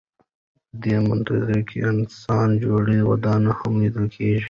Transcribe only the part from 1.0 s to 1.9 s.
منظره کې